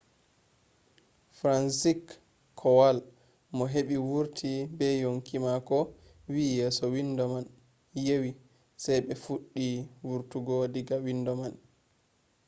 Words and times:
fransizek 1.37 2.03
kowal 2.59 2.97
mo 3.55 3.63
heɓi 3.73 3.95
wurti 4.09 4.49
be 4.77 4.87
yonki 5.03 5.35
mako 5.45 5.77
wi 6.33 6.43
yeso 6.57 6.83
windo 6.93 7.23
man 7.31 7.45
yewi 8.05 8.31
sai 8.83 8.99
ɓe 9.05 9.13
fuɗɗi 9.23 9.65
wurtugo 10.07 10.55
diga 10.73 10.95
windo 11.05 11.31
man. 11.39 11.53